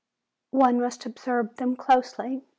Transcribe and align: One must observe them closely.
One 0.55 0.79
must 0.79 1.05
observe 1.05 1.57
them 1.57 1.75
closely. 1.75 2.41